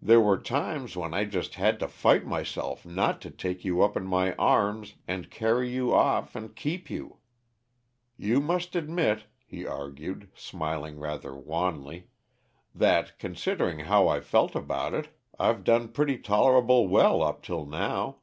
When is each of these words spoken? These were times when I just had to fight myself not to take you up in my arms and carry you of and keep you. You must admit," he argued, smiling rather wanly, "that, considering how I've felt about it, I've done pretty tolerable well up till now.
These 0.00 0.16
were 0.16 0.38
times 0.38 0.96
when 0.96 1.12
I 1.12 1.26
just 1.26 1.56
had 1.56 1.78
to 1.80 1.88
fight 1.88 2.24
myself 2.24 2.86
not 2.86 3.20
to 3.20 3.30
take 3.30 3.66
you 3.66 3.82
up 3.82 3.98
in 3.98 4.06
my 4.06 4.32
arms 4.36 4.94
and 5.06 5.30
carry 5.30 5.68
you 5.68 5.94
of 5.94 6.34
and 6.34 6.56
keep 6.56 6.88
you. 6.88 7.18
You 8.16 8.40
must 8.40 8.74
admit," 8.74 9.24
he 9.44 9.66
argued, 9.66 10.30
smiling 10.34 10.98
rather 10.98 11.34
wanly, 11.34 12.08
"that, 12.74 13.18
considering 13.18 13.80
how 13.80 14.08
I've 14.08 14.24
felt 14.24 14.56
about 14.56 14.94
it, 14.94 15.10
I've 15.38 15.64
done 15.64 15.88
pretty 15.88 16.16
tolerable 16.16 16.88
well 16.88 17.20
up 17.22 17.42
till 17.42 17.66
now. 17.66 18.20